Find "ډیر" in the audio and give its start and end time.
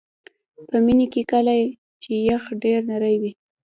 2.63-2.79